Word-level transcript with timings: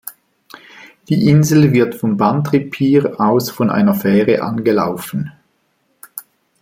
Die 1.09 1.29
Insel 1.29 1.73
wird 1.73 1.93
vom 1.93 2.17
Bantry 2.17 2.59
Pier 2.61 3.19
aus 3.21 3.51
von 3.51 3.69
einer 3.69 3.93
Fähre 3.93 4.41
angelaufen. 4.41 5.31